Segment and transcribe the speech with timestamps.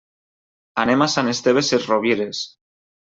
[0.83, 2.41] Anem a Sant Esteve Sesrovires.